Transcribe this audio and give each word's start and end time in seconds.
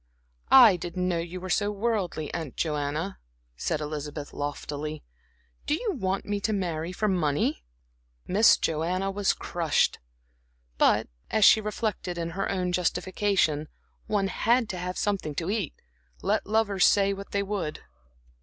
"I 0.49 0.77
didn't 0.77 1.07
know 1.07 1.19
you 1.19 1.39
were 1.39 1.51
so 1.51 1.69
worldly, 1.71 2.33
Aunt 2.33 2.55
Joanna," 2.57 3.19
said 3.55 3.79
Elizabeth, 3.81 4.33
loftily. 4.33 5.03
"Do 5.67 5.75
you 5.75 5.91
want 5.91 6.25
me 6.25 6.39
to 6.39 6.51
marry 6.53 6.91
for 6.91 7.07
money?" 7.07 7.63
Miss 8.25 8.57
Joanna 8.57 9.11
was 9.11 9.31
crushed. 9.33 9.99
But 10.79 11.07
as 11.29 11.45
she 11.45 11.61
reflected 11.61 12.17
in 12.17 12.31
her 12.31 12.49
own 12.49 12.71
justification, 12.71 13.67
one 14.07 14.29
had 14.29 14.69
to 14.69 14.77
have 14.79 14.97
something 14.97 15.35
to 15.35 15.51
eat, 15.51 15.75
let 16.23 16.47
lovers 16.47 16.87
say 16.87 17.13
what 17.13 17.29
they 17.29 17.43
would. 17.43 17.81